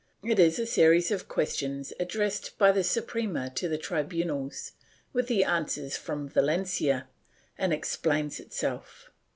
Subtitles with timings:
[0.23, 4.71] It is a series of questions addressed by the Suprema to the tribunals,
[5.13, 7.07] with the answers from Valencia,
[7.55, 9.11] and explains itself.